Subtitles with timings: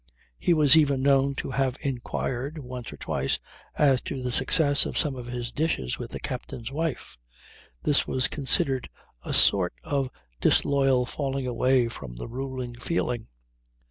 [0.39, 3.37] He was even known to have inquired once or twice
[3.77, 7.19] as to the success of some of his dishes with the captain's wife.
[7.83, 8.89] This was considered
[9.23, 10.09] a sort of
[10.39, 13.27] disloyal falling away from the ruling feeling.